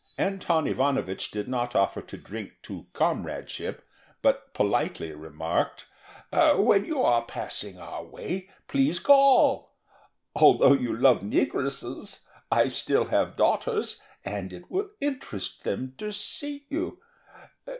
Anton 0.17 0.65
Ivanovich 0.65 1.29
did 1.29 1.47
not 1.47 1.75
offer 1.75 2.01
to 2.01 2.17
drink 2.17 2.53
to 2.63 2.87
Comradeship, 2.91 3.85
but 4.23 4.51
politely 4.55 5.11
remarked: 5.11 5.85
"When 6.33 6.85
you 6.85 7.03
are 7.03 7.21
passing 7.23 7.77
our 7.77 8.03
way, 8.03 8.49
please 8.67 8.97
call. 8.97 9.75
Although 10.35 10.73
you 10.73 10.97
love 10.97 11.21
negresses, 11.21 12.21
still 12.69 13.05
I 13.09 13.09
have 13.11 13.37
daughters, 13.37 14.01
and 14.25 14.51
it 14.51 14.71
will 14.71 14.89
interest 14.99 15.65
them 15.65 15.93
to 15.99 16.11
see 16.11 16.65
you. 16.69 16.99